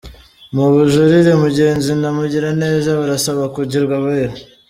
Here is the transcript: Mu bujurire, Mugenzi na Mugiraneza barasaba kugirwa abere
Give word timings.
Mu 0.55 0.65
bujurire, 0.73 1.31
Mugenzi 1.43 1.91
na 2.01 2.09
Mugiraneza 2.17 2.91
barasaba 2.99 3.43
kugirwa 3.55 3.93
abere 4.01 4.35